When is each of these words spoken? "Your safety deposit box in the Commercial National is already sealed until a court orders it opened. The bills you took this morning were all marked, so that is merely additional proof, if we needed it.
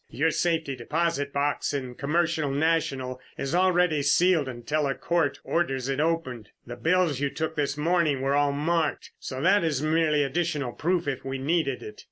"Your 0.09 0.31
safety 0.31 0.75
deposit 0.75 1.31
box 1.31 1.75
in 1.75 1.89
the 1.89 1.93
Commercial 1.93 2.49
National 2.49 3.21
is 3.37 3.53
already 3.53 4.01
sealed 4.01 4.47
until 4.49 4.87
a 4.87 4.95
court 4.95 5.39
orders 5.43 5.89
it 5.89 5.99
opened. 5.99 6.49
The 6.65 6.75
bills 6.75 7.19
you 7.19 7.29
took 7.29 7.55
this 7.55 7.77
morning 7.77 8.21
were 8.21 8.33
all 8.33 8.51
marked, 8.51 9.11
so 9.19 9.39
that 9.43 9.63
is 9.63 9.83
merely 9.83 10.23
additional 10.23 10.71
proof, 10.71 11.07
if 11.07 11.23
we 11.23 11.37
needed 11.37 11.83
it. 11.83 11.99